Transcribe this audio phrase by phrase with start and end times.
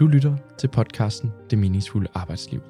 [0.00, 2.60] Du lytter til podcasten Det meningsfulde arbejdsliv.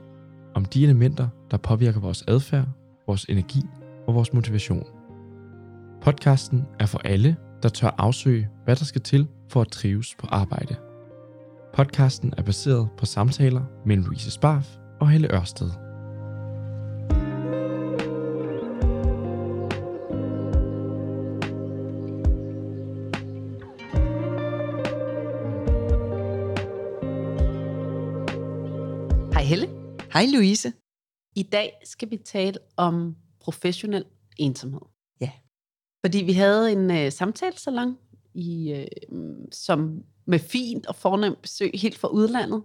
[0.54, 2.66] Om de elementer, der påvirker vores adfærd,
[3.06, 3.62] vores energi
[4.06, 4.86] og vores motivation.
[6.02, 10.26] Podcasten er for alle, der tør afsøge, hvad der skal til for at trives på
[10.26, 10.76] arbejde.
[11.74, 15.89] Podcasten er baseret på samtaler mellem Louise Sparf og Helle Ørsted.
[30.12, 30.72] Hej Louise.
[31.36, 34.04] I dag skal vi tale om professionel
[34.38, 34.80] ensomhed.
[35.20, 35.30] Ja.
[36.06, 37.98] Fordi vi havde en øh, samtalesalon,
[38.34, 38.86] i, øh,
[39.52, 42.62] som med fint og fornemt besøg helt fra udlandet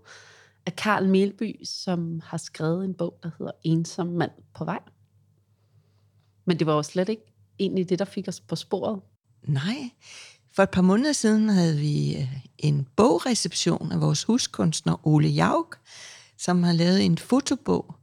[0.66, 4.80] af Karl Melby, som har skrevet en bog, der hedder Ensom mand på vej.
[6.46, 9.02] Men det var jo slet ikke egentlig det, der fik os på sporet.
[9.44, 9.90] Nej,
[10.56, 15.80] for et par måneder siden havde vi øh, en bogreception af vores huskunstner Ole Jauk,
[16.46, 17.96] som har lavet en fotobog,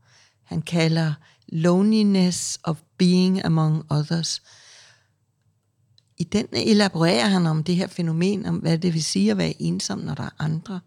[0.43, 1.15] han kalder
[1.49, 4.43] Loneliness of Being Among Others.
[6.19, 9.63] I den elaborerer han om det her fænomen, om hvad det vil sige at være
[9.63, 10.81] ensom, når der er andre.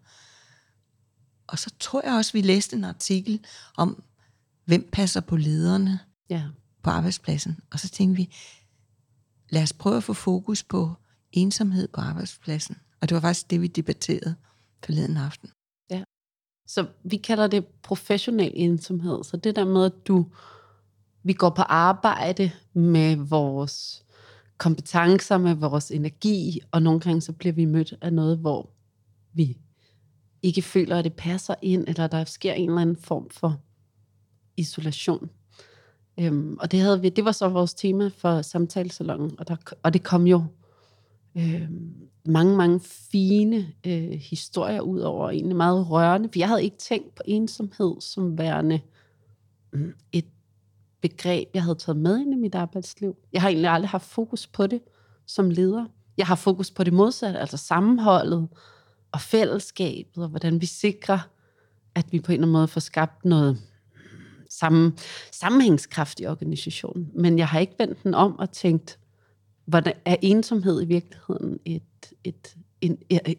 [1.46, 3.44] Og så tror jeg også, vi læste en artikel
[3.76, 4.02] om,
[4.64, 5.98] hvem passer på lederne
[6.30, 6.42] Ja.
[6.82, 7.60] på arbejdspladsen.
[7.70, 8.34] Og så tænkte vi,
[9.48, 10.94] lad os prøve at få fokus på
[11.32, 12.76] ensomhed på arbejdspladsen.
[13.00, 14.34] Og det var faktisk det, vi debatterede
[14.84, 15.50] forleden aften.
[16.66, 19.24] Så vi kalder det professionel ensomhed.
[19.24, 20.26] Så det der med, at du,
[21.22, 24.04] vi går på arbejde med vores
[24.58, 28.70] kompetencer, med vores energi, og nogle gange så bliver vi mødt af noget, hvor
[29.32, 29.58] vi
[30.42, 33.60] ikke føler, at det passer ind, eller der sker en eller anden form for
[34.56, 35.30] isolation.
[36.20, 39.92] Øhm, og det, havde vi, det var så vores tema for samtalesalongen, og, der, og
[39.92, 40.44] det kom jo
[41.36, 41.68] øh,
[42.26, 47.14] mange, mange fine øh, historier ud over, egentlig meget rørende, for jeg havde ikke tænkt
[47.14, 48.80] på ensomhed som værende
[49.72, 50.26] mm, et
[51.00, 53.16] begreb, jeg havde taget med ind i mit arbejdsliv.
[53.32, 54.80] Jeg har egentlig aldrig haft fokus på det
[55.26, 55.84] som leder.
[56.16, 58.48] Jeg har fokus på det modsatte, altså sammenholdet
[59.12, 61.18] og fællesskabet, og hvordan vi sikrer,
[61.94, 63.58] at vi på en eller anden måde får skabt noget
[63.94, 63.98] mm,
[64.50, 64.98] sammen,
[65.32, 67.10] sammenhængskraft i organisationen.
[67.14, 68.98] Men jeg har ikke vendt den om og tænkt,
[69.66, 71.82] hvordan er ensomhed i virkeligheden et,
[72.24, 72.96] et, en,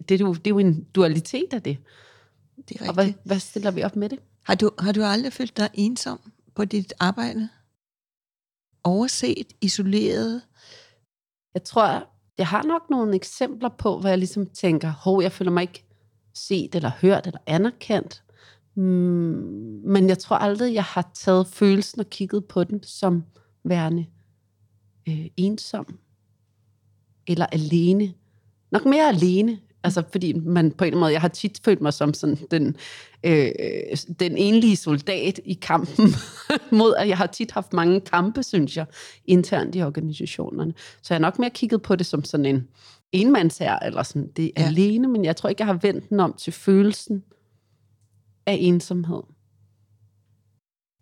[0.09, 1.77] det, er jo, det er jo en dualitet af det.
[2.69, 3.25] Det er Og hvad, rigtigt.
[3.25, 4.19] hvad stiller vi op med det?
[4.43, 6.19] Har du, har du aldrig følt dig ensom
[6.55, 7.49] på dit arbejde?
[8.83, 10.41] Overset, isoleret?
[11.53, 15.51] Jeg tror, jeg har nok nogle eksempler på, hvor jeg ligesom tænker, hov, jeg føler
[15.51, 15.85] mig ikke
[16.33, 18.23] set eller hørt eller anerkendt.
[18.75, 18.83] Mm,
[19.85, 23.23] men jeg tror aldrig, jeg har taget følelsen og kigget på den som
[23.63, 24.05] værende
[25.09, 25.99] øh, ensom
[27.27, 28.13] eller alene.
[28.71, 29.59] Nok mere alene.
[29.83, 32.38] Altså, fordi man på en eller anden måde, jeg har tit følt mig som sådan
[32.51, 32.75] den,
[33.23, 33.51] øh,
[34.19, 36.05] den enlige soldat i kampen
[36.79, 38.85] mod, at jeg har tit haft mange kampe, synes jeg,
[39.25, 40.73] internt i organisationerne.
[41.01, 42.67] Så jeg har nok mere kigget på det som sådan en
[43.11, 44.61] enmandsherre, eller sådan, det er Ja.
[44.61, 44.67] ja.
[44.67, 47.23] alene, men jeg tror ikke, jeg har vendt den om til følelsen
[48.45, 49.21] af ensomhed.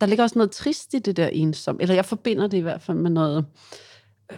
[0.01, 2.81] Der ligger også noget trist i det der ensom, eller jeg forbinder det i hvert
[2.81, 3.45] fald med noget
[4.31, 4.37] øh,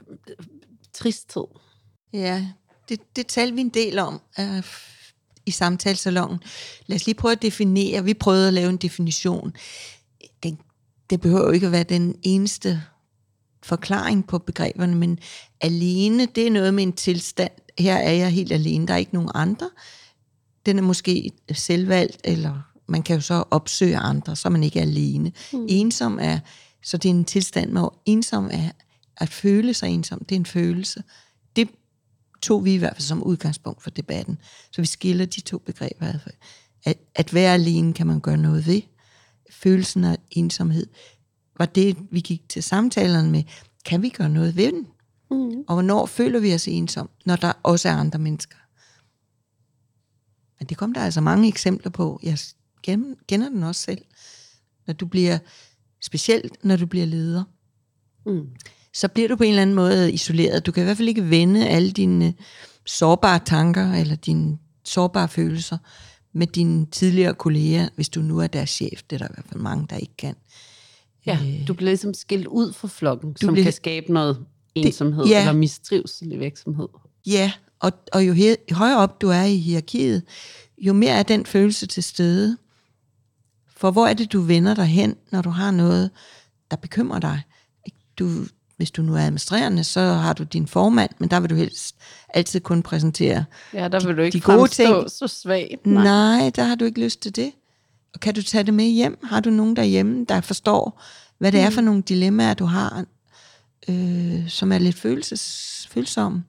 [0.93, 1.45] tristhed.
[2.13, 2.47] Ja,
[2.90, 4.63] det, det talte vi en del om øh,
[5.45, 6.40] i samtalesalongen.
[6.85, 8.03] Lad os lige prøve at definere.
[8.03, 9.53] Vi prøvede at lave en definition.
[10.44, 10.57] Det,
[11.09, 12.84] det behøver jo ikke at være den eneste
[13.63, 15.19] forklaring på begreberne, men
[15.62, 17.51] alene, det er noget med en tilstand.
[17.79, 19.69] Her er jeg helt alene, der er ikke nogen andre.
[20.66, 24.81] Den er måske selvvalgt, eller man kan jo så opsøge andre, så er man ikke
[24.81, 25.31] alene.
[25.53, 25.66] Mm.
[25.69, 26.39] Ensom er,
[26.84, 28.72] så det er en tilstand, hvor ensom er
[29.18, 31.00] at føle sig ensom, det er en følelse.
[31.00, 31.06] Det
[32.41, 34.37] tog vi i hvert fald som udgangspunkt for debatten.
[34.71, 36.13] Så vi skiller de to begreber.
[36.83, 38.81] At, at være alene kan man gøre noget ved.
[39.51, 40.87] Følelsen af ensomhed
[41.57, 43.43] var det, vi gik til samtalerne med.
[43.85, 44.87] Kan vi gøre noget ved den?
[45.31, 45.63] Mm.
[45.67, 48.57] Og hvornår føler vi os ensom, når der også er andre mennesker?
[50.59, 52.19] Men det kom der altså mange eksempler på.
[52.23, 52.39] Jeg
[53.27, 54.01] kender den også selv.
[54.88, 55.39] Når du bliver,
[56.01, 57.44] specielt når du bliver leder,
[58.27, 58.47] Mm.
[58.99, 60.65] Så bliver du på en eller anden måde isoleret.
[60.65, 62.33] Du kan i hvert fald ikke vende alle dine
[62.85, 65.77] sårbare tanker eller dine sårbare følelser
[66.33, 69.01] med dine tidligere kolleger, hvis du nu er deres chef.
[69.09, 70.35] Det er der i hvert fald mange, der ikke kan.
[71.25, 74.45] Ja, Øh, du bliver ligesom skilt ud fra flokken, Du som bliver- kan skabe noget
[74.75, 75.39] ensomhed ja.
[75.39, 76.88] eller mistrivsel i virksomhed.
[77.25, 78.35] Ja, og, og jo
[78.71, 80.23] højere op du er i hierarkiet,
[80.77, 82.57] jo mere er den følelse til stede.
[83.77, 86.11] For hvor er det, du vender dig hen, når du har noget,
[86.71, 87.41] der bekymrer dig?
[88.19, 88.29] Du,
[88.77, 91.95] hvis du nu er administrerende, så har du din formand, men der vil du helst
[92.29, 95.09] altid kun præsentere Ja, der vil du ikke de gode ting.
[95.09, 95.85] så svagt.
[95.85, 96.03] Nej.
[96.03, 97.51] Nej, der har du ikke lyst til det.
[98.13, 99.19] Og kan du tage det med hjem?
[99.24, 101.01] Har du nogen derhjemme, der forstår,
[101.38, 103.06] hvad det er for nogle dilemmaer, du har,
[103.89, 106.44] øh, som er lidt følelses, følsomme?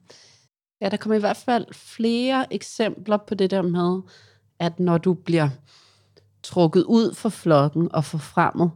[0.81, 4.01] Ja, der kommer i hvert fald flere eksempler på det der med,
[4.59, 5.49] at når du bliver
[6.43, 8.71] trukket ud fra flokken og forfremmet,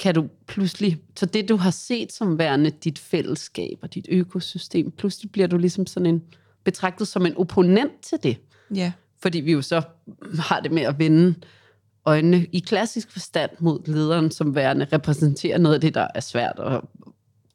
[0.00, 4.90] kan du pludselig, så det du har set som værende dit fællesskab og dit økosystem,
[4.90, 6.22] pludselig bliver du ligesom sådan en,
[6.64, 8.36] betragtet som en opponent til det.
[8.74, 8.92] Ja.
[9.22, 9.82] Fordi vi jo så
[10.38, 11.34] har det med at vende
[12.04, 16.58] øjnene i klassisk forstand mod lederen, som værende repræsenterer noget af det, der er svært
[16.58, 16.88] og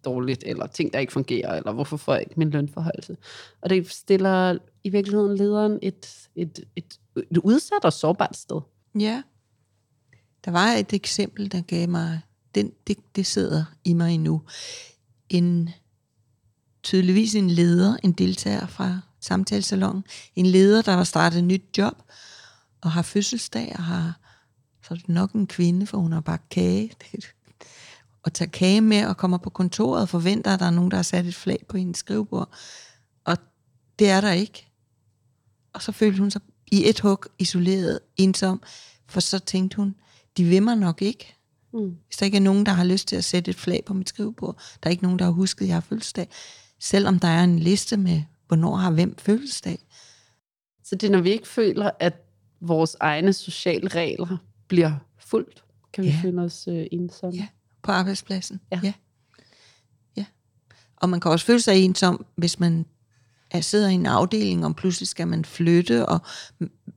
[0.06, 3.18] dårligt, eller ting, der ikke fungerer, eller hvorfor får jeg ikke min lønforholdelse.
[3.62, 8.62] Og det stiller i virkeligheden lederen et, et, et, et udsat og sårbart sted.
[9.00, 9.22] Ja.
[10.46, 12.22] Der var et eksempel, der gav mig,
[12.56, 14.42] den, det, det sidder i mig endnu.
[15.30, 15.70] En,
[16.84, 20.04] tydeligvis en leder, en deltager fra samtalesalongen,
[20.36, 22.04] en leder, der har startet et nyt job,
[22.82, 24.20] og har fødselsdag, og har,
[24.84, 26.92] så er det nok en kvinde, for hun har bagt kage,
[28.24, 30.98] og tager kage med, og kommer på kontoret og forventer, at der er nogen, der
[30.98, 32.50] har sat et flag på hendes skrivebord.
[33.24, 33.38] Og
[34.00, 34.68] det er der ikke.
[35.74, 36.42] Og så følte hun sig
[36.72, 38.62] i et hug isoleret, ensom,
[39.08, 39.96] for så tænkte hun,
[40.38, 41.36] de vil mig nok ikke.
[41.76, 41.96] Mm.
[42.08, 44.10] Hvis der ikke er nogen, der har lyst til at sætte et flag på mit
[44.10, 46.28] skrivebord, der er ikke nogen, der har husket, at jeg har fødselsdag.
[46.80, 49.80] Selvom der er en liste med, hvornår har hvem fødselsdag.
[50.84, 52.14] Så det er, når vi ikke føler, at
[52.62, 54.38] vores egne sociale regler
[54.68, 55.64] bliver fuldt,
[55.94, 56.20] kan vi Ja.
[56.24, 57.36] føle os øh, ensomme.
[57.40, 57.48] Ja.
[57.84, 58.62] På arbejdspladsen.
[58.72, 58.80] Ja.
[58.84, 58.94] ja.
[60.18, 60.26] Ja.
[60.98, 62.86] Og man kan også føle sig ensom, hvis man
[63.52, 66.20] er, sidder i en afdeling, og pludselig skal man flytte, og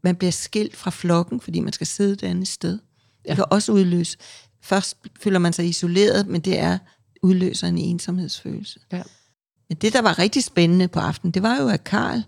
[0.02, 2.72] man bliver skilt fra flokken, fordi man skal sidde et andet sted.
[2.72, 2.80] Det
[3.26, 3.34] Ja.
[3.34, 4.18] kan også udløse.
[4.62, 6.78] Først føler man sig isoleret, men det er
[7.22, 8.80] udløser en ensomhedsfølelse.
[8.92, 9.02] Ja.
[9.68, 12.22] Men det, der var rigtig spændende på aftenen, det var jo, at Karl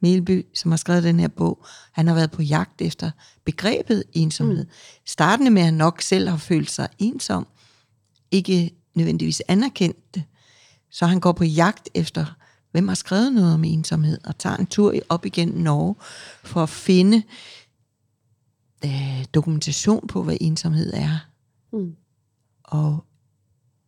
[0.00, 3.10] Melby, som har skrevet den her bog, han har været på jagt efter
[3.44, 4.64] begrebet ensomhed.
[4.64, 4.70] Mm.
[5.06, 7.46] Startende med, at han nok selv har følt sig ensom,
[8.30, 10.22] ikke nødvendigvis anerkendt det.
[10.90, 12.26] Så han går på jagt efter,
[12.72, 15.94] hvem har skrevet noget om ensomhed, og tager en tur i- op igennem Norge
[16.44, 17.22] for at finde
[18.84, 21.18] øh, dokumentation på, hvad ensomhed er.
[21.74, 21.96] Mm.
[22.64, 23.04] Og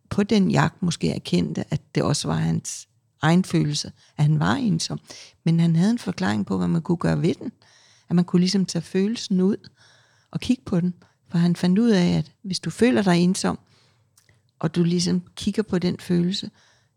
[0.09, 2.87] på den jagt måske erkendte, at det også var hans
[3.21, 4.99] egen følelse, at han var ensom.
[5.43, 7.51] Men han havde en forklaring på, hvad man kunne gøre ved den.
[8.09, 9.69] At man kunne ligesom tage følelsen ud
[10.31, 10.93] og kigge på den.
[11.29, 13.59] For han fandt ud af, at hvis du føler dig ensom,
[14.59, 16.51] og du ligesom kigger på den følelse,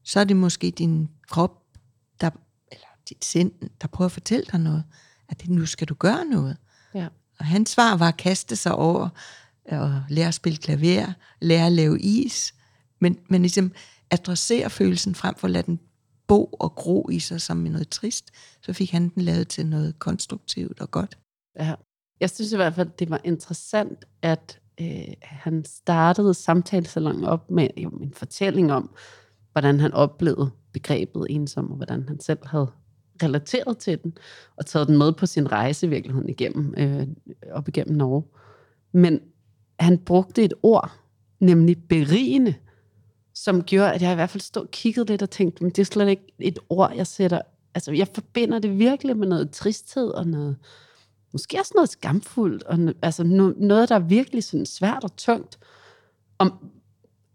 [0.04, 1.62] så er det måske din krop,
[2.20, 2.30] der,
[2.72, 4.84] eller dit sind, der prøver at fortælle dig noget.
[5.28, 6.56] At det, nu skal du gøre noget.
[6.94, 7.08] Ja.
[7.38, 9.08] Og hans svar var at kaste sig over
[9.70, 12.54] og lære at spille klaver, lære at lave is,
[13.00, 13.72] men, men ligesom
[14.10, 15.80] adressere følelsen frem for at lade den
[16.26, 18.30] bo og gro i sig som noget trist,
[18.62, 21.18] så fik han den lavet til noget konstruktivt og godt.
[21.58, 21.74] Ja.
[22.20, 27.68] Jeg synes i hvert fald, det var interessant, at øh, han startede samtalesalongen op med
[27.76, 28.90] jo, en fortælling om,
[29.52, 32.70] hvordan han oplevede begrebet ensom, og hvordan han selv havde
[33.22, 34.18] relateret til den,
[34.56, 37.06] og taget den med på sin rejse i virkeligheden igennem, øh,
[37.52, 38.24] op igennem Norge.
[38.92, 39.20] Men
[39.80, 40.92] han brugte et ord,
[41.40, 42.54] nemlig berigende,
[43.34, 45.78] som gjorde, at jeg i hvert fald stod og kiggede lidt og tænkte, men det
[45.78, 47.40] er slet ikke et ord, jeg sætter,
[47.74, 50.56] altså jeg forbinder det virkelig med noget tristhed og noget,
[51.32, 55.16] måske også noget skamfuldt, og no- altså no, noget, der er virkelig sådan svært og
[55.16, 55.58] tungt.
[56.38, 56.52] Om,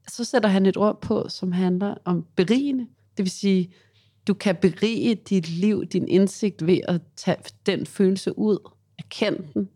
[0.07, 2.87] så sætter han et ord på, som handler om berigende.
[3.17, 3.73] Det vil sige,
[4.27, 9.69] du kan berige dit liv, din indsigt ved at tage den følelse ud, erkende den.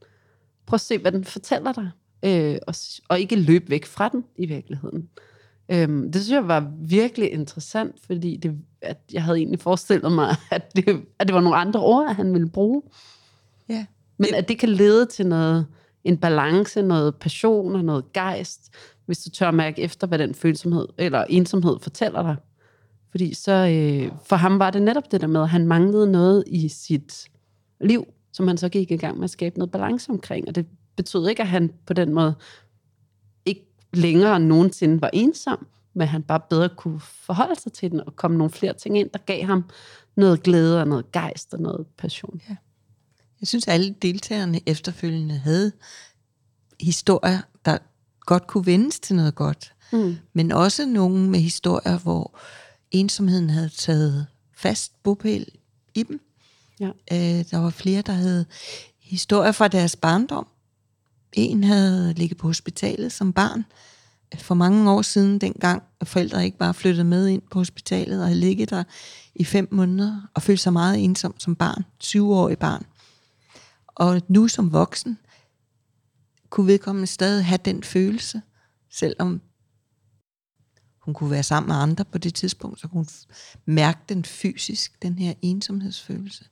[0.66, 1.92] Prøv at se, hvad den fortæller dig,
[2.24, 2.76] øh, og,
[3.10, 5.10] og ikke løbe væk fra den i virkeligheden.
[5.72, 10.36] Øhm, det synes jeg var virkelig interessant, fordi det, at jeg havde egentlig forestillet mig,
[10.52, 12.82] at det, at det var nogle andre ord, han ville bruge.
[13.70, 13.86] Ja.
[14.18, 15.68] Men at det kan lede til noget,
[16.04, 18.74] en balance, noget passion og noget gejst,
[19.06, 22.36] hvis du tør mærke efter, hvad den følsomhed eller ensomhed fortæller dig.
[23.12, 26.44] Fordi så, øh, for ham var det netop det der med, at han manglede noget
[26.48, 27.30] i sit
[27.82, 30.48] liv, som han så gik i gang med at skabe noget balance omkring.
[30.48, 30.66] Og det
[31.00, 32.36] betød ikke, at han på den måde
[33.46, 38.16] ikke længere nogensinde var ensom, men han bare bedre kunne forholde sig til den og
[38.16, 39.66] komme nogle flere ting ind, der gav ham
[40.16, 42.42] noget glæde og noget gejst og noget passion.
[43.40, 45.72] Jeg synes, alle deltagerne efterfølgende havde
[46.82, 47.78] historier, der
[48.22, 49.74] godt kunne vendes til noget godt.
[49.92, 50.18] Mm.
[50.34, 52.40] Men også nogle med historier, hvor
[52.92, 55.48] ensomheden havde taget fast bopæl
[55.96, 56.22] i dem.
[56.80, 56.88] Ja.
[56.88, 58.46] Øh, der var flere, der havde
[59.00, 60.48] historier fra deres barndom.
[61.34, 63.66] En havde ligget på hospitalet som barn,
[64.34, 68.28] øh, for mange år siden, dengang forældre ikke bare flyttede med ind på hospitalet og
[68.28, 68.84] havde ligget der
[69.36, 72.86] i fem måneder og følte sig meget ensom som barn, 20-årig barn.
[73.88, 75.18] Og nu som voksen,
[76.50, 78.42] kunne vedkommende stadig have den følelse,
[78.92, 79.42] selvom
[81.00, 83.08] hun kunne være sammen med andre på det tidspunkt, så kunne hun
[83.66, 86.46] mærke den fysisk, den her ensomhedsfølelse.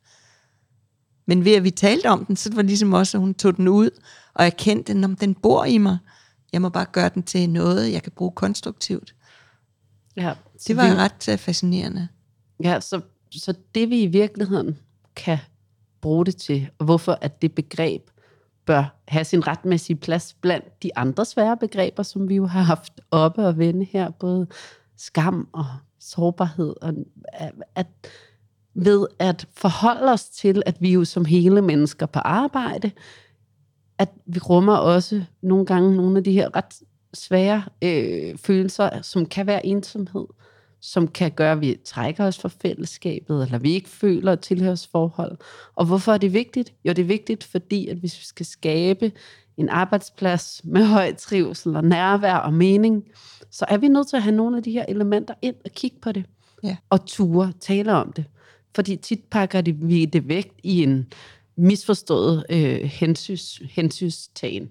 [1.27, 3.57] Men ved at vi talte om den, så var det ligesom også, at hun tog
[3.57, 3.89] den ud
[4.34, 5.98] og erkendte, at den bor i mig.
[6.53, 9.15] Jeg må bare gøre den til noget, jeg kan bruge konstruktivt.
[10.15, 10.34] Ja,
[10.67, 12.07] det var vi, ret uh, fascinerende.
[12.63, 14.77] Ja, så, så det vi i virkeligheden
[15.15, 15.38] kan
[16.01, 18.01] bruge det til, og hvorfor at det begreb
[18.65, 23.01] bør have sin retmæssige plads blandt de andre svære begreber, som vi jo har haft
[23.12, 24.48] oppe og vende her, både
[24.98, 25.65] skam og
[26.00, 26.93] sårbarhed, og
[27.75, 27.88] at
[28.77, 32.91] ved at forholde os til, at vi jo som hele mennesker på arbejde,
[33.98, 36.81] at vi rummer også nogle gange nogle af de her ret
[37.13, 40.25] svære øh, følelser, som kan være ensomhed,
[40.81, 45.38] som kan gøre, at vi trækker os fra fællesskabet, eller vi ikke føler et tilhørsforhold.
[45.75, 46.74] Og hvorfor er det vigtigt?
[46.86, 49.12] Jo, det er vigtigt, fordi at hvis vi skal skabe
[49.57, 53.03] en arbejdsplads med høj trivsel og nærvær og mening,
[53.51, 55.98] så er vi nødt til at have nogle af de her elementer ind og kigge
[56.01, 56.25] på det.
[56.63, 56.77] Ja.
[56.89, 58.25] Og ture, tale om det.
[58.76, 61.08] Fordi tit pakker de, vi det væk i en
[61.58, 64.70] misforstået øh, hensys, hensystagen.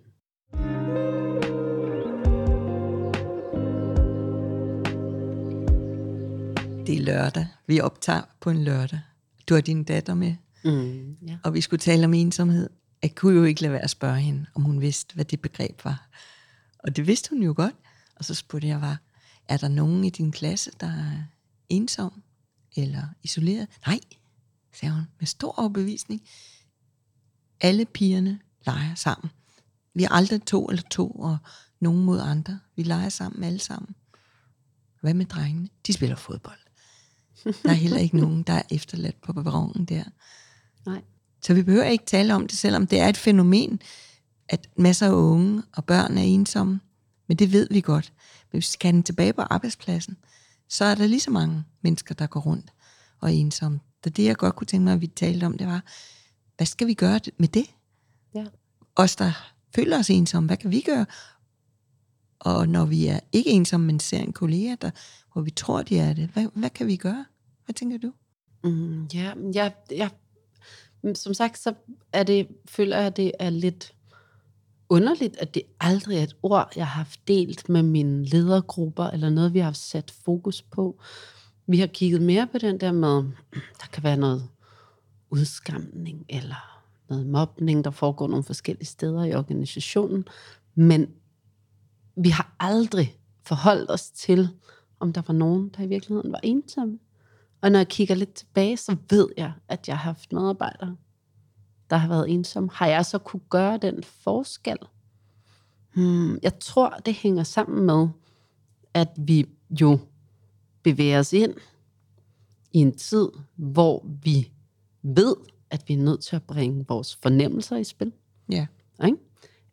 [6.86, 7.46] Det er lørdag.
[7.66, 9.00] Vi optager på en lørdag.
[9.48, 10.34] Du har din datter med.
[10.64, 11.38] Mm, ja.
[11.44, 12.70] Og vi skulle tale om ensomhed.
[13.02, 15.84] Jeg kunne jo ikke lade være at spørge hende, om hun vidste, hvad det begreb
[15.84, 16.08] var.
[16.78, 17.74] Og det vidste hun jo godt.
[18.16, 18.98] Og så spurgte jeg, var,
[19.48, 21.22] er der nogen i din klasse, der er
[21.68, 22.22] ensom
[22.76, 23.68] eller isoleret?
[23.86, 24.00] Nej,
[24.72, 26.22] sagde hun med stor overbevisning.
[27.60, 29.30] Alle pigerne leger sammen.
[29.94, 31.38] Vi er aldrig to eller to, og
[31.80, 32.60] nogen mod andre.
[32.76, 33.94] Vi leger sammen alle sammen.
[35.00, 35.68] Hvad med drengene?
[35.86, 36.58] De spiller fodbold.
[37.44, 40.04] Der er heller ikke nogen, der er efterladt på perronen der.
[40.86, 41.02] Nej.
[41.42, 43.80] Så vi behøver ikke tale om det, selvom det er et fænomen,
[44.48, 46.80] at masser af unge og børn er ensomme.
[47.26, 48.12] Men det ved vi godt.
[48.52, 50.16] Men hvis vi skal den tilbage på arbejdspladsen,
[50.68, 52.72] så er der lige så mange mennesker, der går rundt
[53.20, 53.80] og er ensomme.
[54.04, 55.82] Så det, jeg godt kunne tænke mig, at vi talte om, det var,
[56.56, 57.66] hvad skal vi gøre med det?
[58.34, 58.46] Ja.
[58.96, 61.06] Os, der føler os ensomme, hvad kan vi gøre?
[62.38, 64.90] Og når vi er ikke ensomme, men ser en kollega, der,
[65.32, 67.24] hvor vi tror, de er det, hvad, hvad kan vi gøre?
[67.64, 68.12] Hvad tænker du?
[68.64, 70.08] Mm, ja, ja, ja,
[71.14, 71.74] som sagt, så
[72.12, 73.94] er det, føler jeg, at det er lidt
[74.88, 79.30] underligt, at det aldrig er et ord, jeg har haft delt med mine ledergrupper, eller
[79.30, 81.00] noget, vi har sat fokus på.
[81.66, 83.22] Vi har kigget mere på den der med,
[83.80, 84.48] der kan være noget
[85.30, 90.28] udskamning, eller noget mobning, der foregår nogle forskellige steder i organisationen,
[90.74, 91.08] men
[92.16, 94.48] vi har aldrig forholdt os til,
[95.00, 96.98] om der var nogen, der i virkeligheden var ensomme.
[97.60, 100.96] Og når jeg kigger lidt tilbage, så ved jeg, at jeg har haft medarbejdere,
[101.90, 102.70] der har været ensomme.
[102.72, 104.78] Har jeg så kunne gøre den forskel?
[105.94, 108.08] Hmm, jeg tror, det hænger sammen med,
[108.94, 109.46] at vi
[109.80, 109.98] jo
[110.82, 111.54] bevæger os ind
[112.72, 114.50] i en tid, hvor vi
[115.02, 115.34] ved,
[115.70, 118.12] at vi er nødt til at bringe vores fornemmelser i spil.
[118.48, 118.66] Ja.
[119.04, 119.18] Ikke?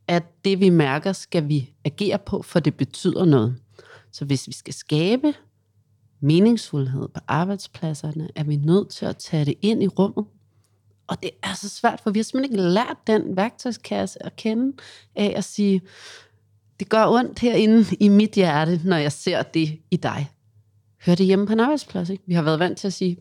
[0.08, 3.56] At det, vi mærker, skal vi agere på, for det betyder noget.
[4.12, 5.34] Så hvis vi skal skabe
[6.20, 10.26] meningsfuldhed på arbejdspladserne, er vi nødt til at tage det ind i rummet.
[11.08, 14.78] Og det er så svært, for vi har simpelthen ikke lært den værktøjskasse at kende
[15.16, 15.82] af at sige,
[16.80, 20.30] det gør ondt herinde i mit hjerte, når jeg ser det i dig
[21.06, 22.10] hører det hjemme på en arbejdsplads.
[22.10, 22.24] Ikke?
[22.28, 23.18] Vi har været vant til at sige,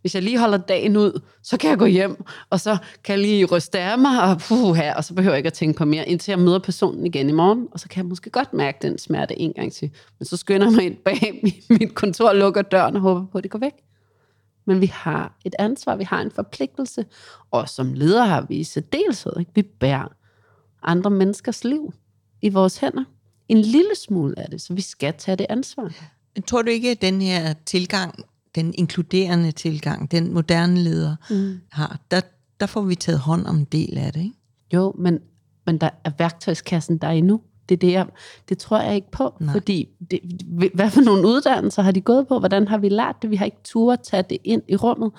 [0.00, 3.22] hvis jeg lige holder dagen ud, så kan jeg gå hjem, og så kan jeg
[3.22, 5.84] lige ryste af mig, og, puh, her, og så behøver jeg ikke at tænke på
[5.84, 8.78] mere, indtil jeg møder personen igen i morgen, og så kan jeg måske godt mærke
[8.82, 9.90] den smerte en gang til.
[10.18, 11.42] Men så skynder jeg mig ind bag
[11.80, 13.72] mit kontor, lukker døren og håber på, at det går væk.
[14.64, 17.04] Men vi har et ansvar, vi har en forpligtelse,
[17.50, 19.50] og som leder har vi i særdeleshed, ikke?
[19.54, 20.08] vi bærer
[20.82, 21.94] andre menneskers liv
[22.42, 23.04] i vores hænder.
[23.48, 25.92] En lille smule af det, så vi skal tage det ansvar.
[26.34, 31.60] Men tror du ikke, at den her tilgang, den inkluderende tilgang, den moderne leder mm.
[31.70, 32.20] har, der,
[32.60, 34.36] der får vi taget hånd om en del af det, ikke?
[34.74, 35.18] Jo, men,
[35.66, 37.40] men der er værktøjskassen der endnu.
[37.68, 38.06] Det, er det, jeg,
[38.48, 39.52] det tror jeg ikke på, Nej.
[39.52, 40.20] fordi det,
[40.74, 42.38] hvad for nogle uddannelser har de gået på?
[42.38, 43.30] Hvordan har vi lært det?
[43.30, 45.12] Vi har ikke tur at tage det ind i rummet.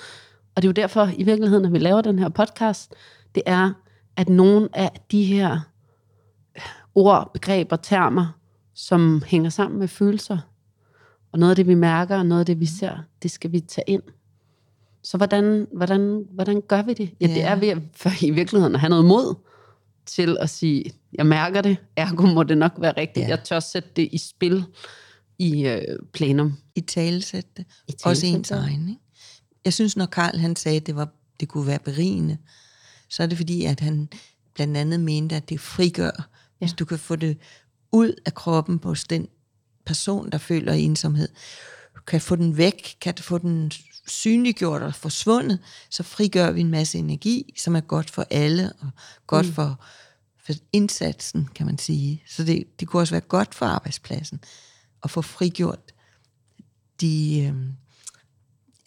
[0.55, 2.93] Og det er jo derfor, i virkeligheden, når vi laver den her podcast,
[3.35, 3.73] det er,
[4.17, 5.59] at nogle af de her
[6.95, 8.27] ord, begreber, termer,
[8.73, 10.38] som hænger sammen med følelser,
[11.31, 13.59] og noget af det, vi mærker, og noget af det, vi ser, det skal vi
[13.59, 14.01] tage ind.
[15.03, 17.13] Så hvordan, hvordan, hvordan gør vi det?
[17.21, 19.35] Ja, det er ved at, for i virkeligheden at have noget mod
[20.05, 23.24] til at sige, jeg mærker det, ergo må det nok være rigtigt.
[23.24, 23.29] Ja.
[23.29, 24.65] Jeg tør sætte det i spil
[25.39, 25.81] i øh,
[26.13, 26.57] plenum.
[26.75, 27.65] I talesætte det.
[27.88, 28.57] I Også talesætte ens det.
[28.57, 28.89] egen.
[28.89, 29.01] Ikke?
[29.65, 31.07] Jeg synes, når Karl han sagde, at det, var,
[31.39, 32.38] det kunne være berigende,
[33.10, 34.10] så er det fordi, at han
[34.53, 36.24] blandt andet mente, at det frigør, ja.
[36.57, 37.38] hvis du kan få det
[37.91, 39.27] ud af kroppen hos den
[39.86, 41.29] person, der føler ensomhed.
[42.07, 43.72] Kan få den væk, kan få den
[44.07, 48.89] synliggjort og forsvundet, så frigør vi en masse energi, som er godt for alle, og
[49.27, 49.53] godt mm.
[49.53, 49.86] for,
[50.45, 52.24] for indsatsen, kan man sige.
[52.27, 54.39] Så det, det kunne også være godt for arbejdspladsen,
[55.03, 55.93] at få frigjort
[57.01, 57.55] de, øh,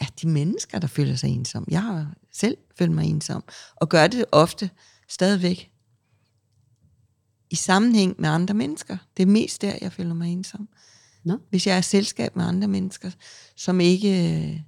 [0.01, 1.65] ja, de mennesker, der føler sig ensom.
[1.69, 3.45] Jeg har selv følt mig ensom,
[3.77, 4.71] og gør det ofte
[5.09, 5.71] stadigvæk
[7.51, 8.97] i sammenhæng med andre mennesker.
[9.17, 10.69] Det er mest der, jeg føler mig ensom.
[11.25, 11.39] Nå.
[11.51, 13.11] Hvis jeg er i selskab med andre mennesker,
[13.57, 14.65] som ikke,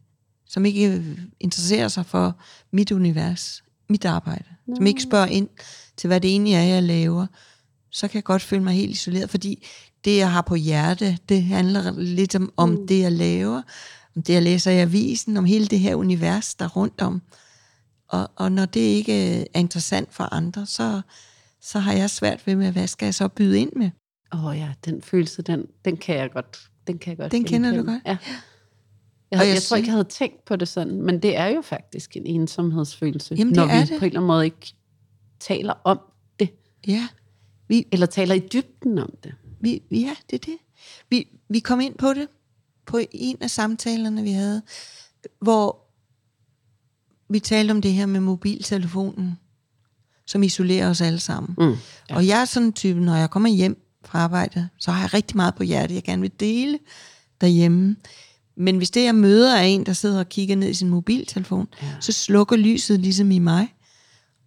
[0.49, 1.05] som ikke
[1.41, 2.37] interesserer sig for
[2.71, 4.77] mit univers, mit arbejde, Nå.
[4.77, 5.49] som ikke spørger ind
[5.97, 7.27] til, hvad det egentlig er, jeg laver,
[7.91, 9.67] så kan jeg godt føle mig helt isoleret, fordi
[10.05, 12.87] det, jeg har på hjerte, det handler lidt om, om mm.
[12.87, 13.63] det, jeg laver,
[14.17, 17.23] om det, jeg læser i avisen, om hele det her univers, der er rundt om.
[18.09, 21.01] Og, og når det ikke er interessant for andre, så,
[21.61, 23.91] så har jeg svært ved med, hvad skal jeg så byde ind med?
[24.33, 26.59] Åh oh ja, den følelse, den, den kan jeg godt.
[26.87, 28.03] Den, kan jeg godt Den kender du godt?
[28.07, 28.17] Ja.
[29.31, 31.47] Jeg, Og jeg, jeg tror ikke, jeg havde tænkt på det sådan, men det er
[31.47, 33.89] jo faktisk en ensomhedsfølelse, Jamen, når vi det.
[33.89, 34.75] på en eller anden måde ikke
[35.41, 36.01] taler om
[36.41, 36.51] det,
[36.87, 37.09] Ja,
[37.69, 39.35] vi, eller taler i dybden om det.
[39.61, 40.57] vi, ja det er det.
[41.11, 42.29] Vi, vi kom ind på det
[42.87, 44.63] på en af samtalerne, vi havde,
[45.41, 45.85] hvor
[47.33, 49.39] vi talte om det her med mobiltelefonen,
[50.27, 51.55] som isolerer os alle sammen.
[51.59, 51.77] Mm.
[52.11, 52.17] Ja.
[52.17, 55.15] Og jeg er sådan en type, når jeg kommer hjem fra arbejde, så har jeg
[55.15, 56.79] rigtig meget på hjertet, jeg gerne vil dele
[57.41, 57.97] derhjemme.
[58.59, 61.69] Men hvis det, jeg møder, er en, der sidder og kigger ned i sin mobiltelefon,
[61.83, 61.87] ja.
[62.01, 63.75] så slukker lyset ligesom i mig.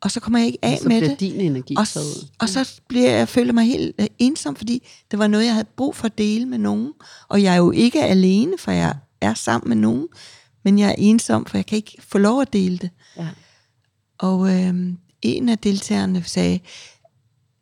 [0.01, 1.19] Og så kommer jeg ikke af så med det.
[1.19, 2.27] din energi Og, ud.
[2.39, 5.67] og så bliver jeg, føler mig helt øh, ensom, fordi det var noget, jeg havde
[5.77, 6.93] brug for at dele med nogen.
[7.27, 10.07] Og jeg er jo ikke alene, for jeg er sammen med nogen.
[10.63, 12.89] Men jeg er ensom, for jeg kan ikke få lov at dele det.
[13.17, 13.27] Ja.
[14.17, 14.73] Og øh,
[15.21, 16.59] en af deltagerne sagde,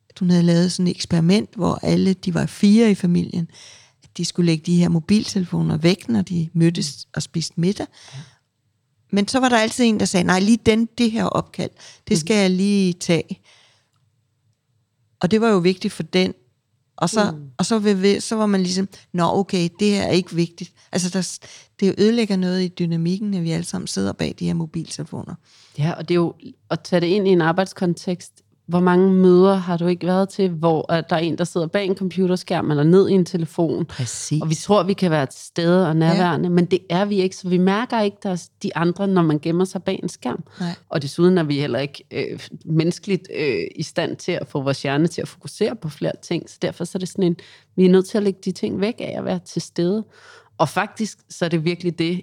[0.10, 3.50] at hun havde lavet sådan et eksperiment, hvor alle, de var fire i familien,
[4.20, 7.86] de skulle lægge de her mobiltelefoner væk, når de mødtes og spiste middag.
[9.12, 11.70] Men så var der altid en, der sagde, nej, lige den, det her opkald,
[12.08, 13.42] det skal jeg lige tage.
[15.20, 16.34] Og det var jo vigtigt for den.
[16.98, 17.50] Og så, mm.
[17.58, 20.74] og så, ved, ved, så var man ligesom, nå okay, det her er ikke vigtigt.
[20.92, 21.40] Altså, der,
[21.80, 25.36] det ødelægger noget i dynamikken, at vi alle sammen sidder bag de her mobiltelefoner.
[25.78, 26.34] Ja, og det er jo
[26.70, 28.42] at tage det ind i en arbejdskontekst.
[28.70, 31.68] Hvor mange møder har du ikke været til, hvor at der er en, der sidder
[31.68, 34.42] bag en computerskærm eller ned i en telefon, Præcis.
[34.42, 36.54] og vi tror, vi kan være til stede og nærværende, ja.
[36.54, 39.40] men det er vi ikke, så vi mærker ikke der er de andre, når man
[39.40, 40.44] gemmer sig bag en skærm.
[40.60, 40.76] Nej.
[40.90, 44.82] Og desuden er vi heller ikke øh, menneskeligt øh, i stand til at få vores
[44.82, 47.36] hjerne til at fokusere på flere ting, så derfor så er det sådan en,
[47.76, 50.06] vi er nødt til at lægge de ting væk af at være til stede.
[50.58, 52.22] Og faktisk så er det virkelig det,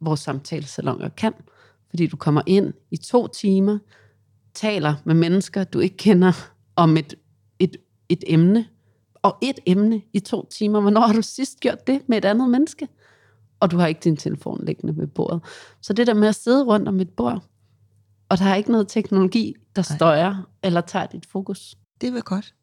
[0.00, 1.32] vores samtalesalonger kan.
[1.90, 3.78] Fordi du kommer ind i to timer,
[4.56, 6.32] taler med mennesker, du ikke kender,
[6.76, 7.14] om et,
[7.58, 7.76] et,
[8.08, 8.66] et emne.
[9.22, 10.80] Og et emne i to timer.
[10.80, 12.88] Hvornår har du sidst gjort det med et andet menneske?
[13.60, 15.40] Og du har ikke din telefon liggende ved bordet.
[15.80, 17.42] Så det der med at sidde rundt om et bord,
[18.28, 21.76] og der er ikke noget teknologi, der støjer eller tager dit fokus.
[22.00, 22.54] Det var godt.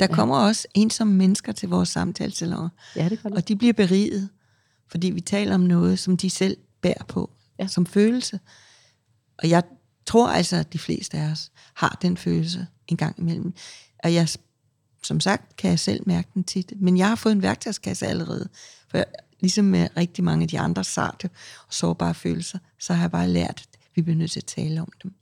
[0.00, 0.14] Der ja.
[0.14, 3.36] kommer også ensomme mennesker til vores samtalesalonger, Ja, det kan du.
[3.36, 4.28] og de bliver beriget,
[4.88, 7.66] fordi vi taler om noget, som de selv bærer på, ja.
[7.66, 8.40] som følelse.
[9.38, 9.62] Og jeg
[10.06, 13.54] tror altså, at de fleste af os har den følelse en gang imellem.
[14.04, 14.28] Og jeg,
[15.02, 16.72] som sagt, kan jeg selv mærke den tit.
[16.76, 18.48] Men jeg har fået en værktøjskasse allerede.
[18.90, 19.06] For jeg,
[19.40, 21.30] ligesom med rigtig mange af de andre sarte
[21.66, 24.80] og sårbare følelser, så har jeg bare lært, at vi bliver nødt til at tale
[24.80, 25.14] om dem.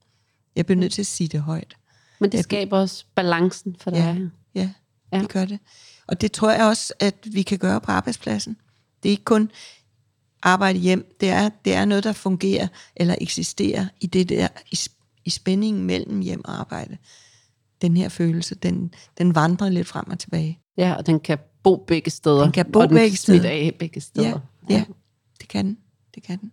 [0.56, 1.76] Jeg bliver nødt til at sige det højt.
[2.18, 3.98] Men det skaber også balancen for dig.
[3.98, 4.16] Ja,
[4.60, 4.70] Ja.
[5.12, 5.58] ja, det gør det.
[6.06, 8.56] Og det tror jeg også, at vi kan gøre på arbejdspladsen.
[9.02, 9.50] Det er ikke kun
[10.42, 11.16] arbejde hjem.
[11.20, 14.78] Det er, det er noget, der fungerer eller eksisterer i det der, i,
[15.24, 16.96] i spændingen mellem hjem og arbejde.
[17.82, 20.58] Den her følelse, den, den vandrer lidt frem og tilbage.
[20.76, 22.42] ja, og den kan bo begge steder.
[22.42, 23.54] Den kan bo og den begge smitte steder.
[23.54, 24.40] af begge steder.
[24.70, 24.84] Ja, ja,
[25.40, 25.78] det kan den.
[26.14, 26.52] Det kan den.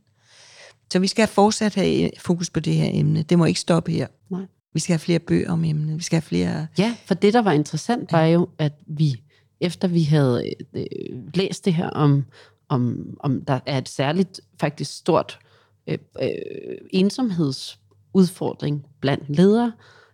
[0.92, 3.24] Så vi skal fortsat have fokus på det her emne.
[3.24, 4.08] Det må ikke stoppe her.
[4.30, 4.42] Nej.
[4.74, 5.98] Vi skal have flere bøger om emnet.
[5.98, 6.68] Vi skal have flere...
[6.78, 9.16] Ja, for det, der var interessant, var jo, at vi,
[9.62, 10.86] efter vi havde øh,
[11.34, 12.26] læst det her om,
[12.70, 15.40] om, om der er et særligt, faktisk stort
[15.88, 16.30] øh, øh,
[16.92, 19.72] ensomhedsudfordring blandt ledere,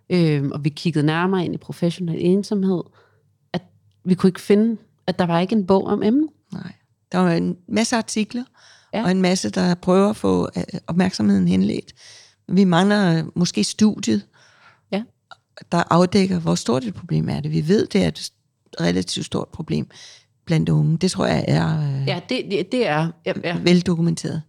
[0.09, 2.83] øh, og vi kiggede nærmere ind i professionel ensomhed,
[3.53, 3.61] at
[4.05, 6.29] vi kunne ikke finde, at der var ikke en bog om emnet.
[6.53, 6.73] Nej.
[7.11, 8.43] Der var en masse artikler,
[8.93, 9.03] Ja.
[9.03, 11.93] og en masse, der prøver at få øh, opmærksomheden henledt.
[12.47, 14.27] Vi mangler øh, måske studiet.
[14.91, 15.03] Ja.
[15.71, 17.51] der afdækker, hvor stort et problem er det.
[17.51, 18.31] Vi ved, det er et
[18.81, 19.89] relativt stort problem
[20.45, 20.97] blandt unge.
[20.97, 23.11] Det tror jeg er øh, Ja, det, det, det er...
[23.25, 23.57] Ja, ja.
[23.57, 24.41] veldokumenteret.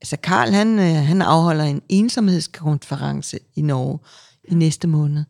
[0.00, 3.98] Altså Karl, han, øh, han afholder en ensomhedskonference i Norge
[4.44, 5.24] i næste måned,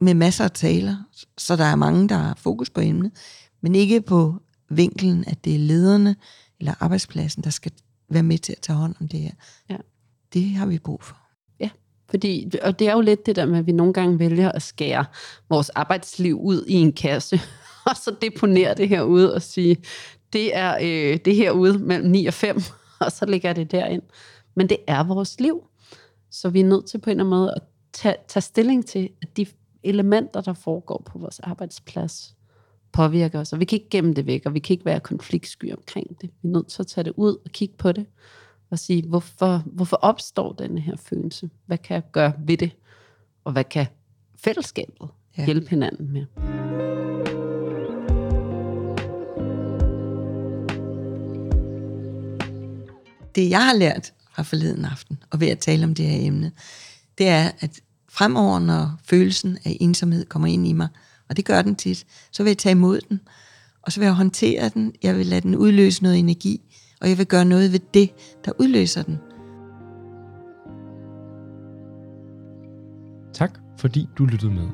[0.00, 0.96] med masser af taler,
[1.38, 3.12] så der er mange, der har fokus på emnet,
[3.60, 4.34] men ikke på
[4.70, 6.16] vinkelen, at det er lederne
[6.60, 7.72] eller arbejdspladsen, der skal
[8.10, 9.32] være med til at tage hånd om det her.
[9.70, 9.76] Ja.
[10.32, 11.16] Det har vi brug for.
[12.10, 14.62] Fordi, og det er jo lidt det der med, at vi nogle gange vælger at
[14.62, 15.04] skære
[15.48, 17.40] vores arbejdsliv ud i en kasse,
[17.90, 19.76] og så deponere det herude og sige,
[20.32, 22.56] det er øh, det herude mellem 9 og 5,
[23.00, 24.02] og så lægger jeg det derind.
[24.54, 25.64] Men det er vores liv.
[26.30, 27.62] Så vi er nødt til på en eller anden måde at
[27.92, 29.46] tage, tage stilling til, at de
[29.82, 32.36] elementer, der foregår på vores arbejdsplads,
[32.92, 33.52] påvirker os.
[33.52, 36.30] Og vi kan ikke gemme det væk, og vi kan ikke være konfliktsky omkring det.
[36.42, 38.06] Vi er nødt til at tage det ud og kigge på det,
[38.70, 41.50] og sige, hvorfor, hvorfor opstår denne her følelse?
[41.66, 42.70] Hvad kan jeg gøre ved det?
[43.44, 43.86] Og hvad kan
[44.36, 45.44] fællesskabet ja.
[45.44, 46.26] hjælpe hinanden med?
[53.34, 56.52] Det, jeg har lært fra forleden aften, og ved at tale om det her emne,
[57.18, 60.88] det er, at fremover, når følelsen af ensomhed kommer ind i mig,
[61.28, 63.20] og det gør den tit, så vil jeg tage imod den,
[63.82, 66.60] og så vil jeg håndtere den, jeg vil lade den udløse noget energi,
[67.00, 68.10] og jeg vil gøre noget ved det,
[68.44, 69.18] der udløser den.
[73.32, 74.68] Tak fordi du lyttede med.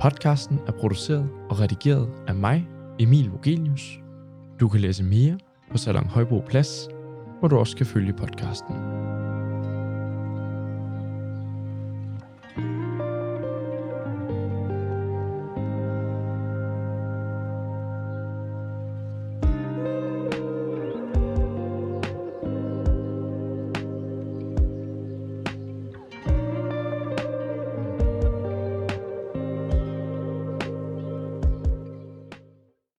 [0.00, 2.66] Podcasten er produceret og redigeret af mig,
[2.98, 3.98] Emil Vogelius.
[4.60, 5.38] Du kan læse mere
[5.70, 6.88] på Salon Højbro Plads,
[7.44, 8.74] hvor du også kan følge podcasten.